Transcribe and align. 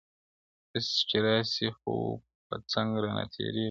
•اوس 0.73 0.87
چي 1.09 1.17
راسي 1.25 1.67
خو 1.77 1.93
په 2.47 2.55
څنګ 2.71 2.89
را 3.03 3.09
نه 3.17 3.23
تېرېږي.. 3.33 3.59